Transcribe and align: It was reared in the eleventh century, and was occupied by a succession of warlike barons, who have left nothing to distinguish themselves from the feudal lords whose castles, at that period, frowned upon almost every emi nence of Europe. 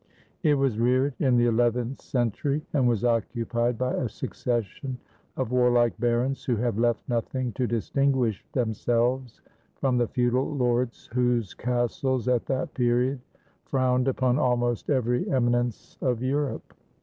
It 0.41 0.55
was 0.55 0.79
reared 0.79 1.13
in 1.19 1.37
the 1.37 1.45
eleventh 1.45 2.01
century, 2.01 2.63
and 2.73 2.87
was 2.87 3.05
occupied 3.05 3.77
by 3.77 3.93
a 3.93 4.09
succession 4.09 4.97
of 5.37 5.51
warlike 5.51 5.95
barons, 5.99 6.43
who 6.43 6.55
have 6.55 6.79
left 6.79 7.07
nothing 7.07 7.51
to 7.53 7.67
distinguish 7.67 8.43
themselves 8.51 9.43
from 9.75 9.99
the 9.99 10.07
feudal 10.07 10.55
lords 10.55 11.07
whose 11.13 11.53
castles, 11.53 12.27
at 12.27 12.47
that 12.47 12.73
period, 12.73 13.19
frowned 13.65 14.07
upon 14.07 14.39
almost 14.39 14.89
every 14.89 15.23
emi 15.25 15.51
nence 15.51 16.01
of 16.01 16.23
Europe. 16.23 16.73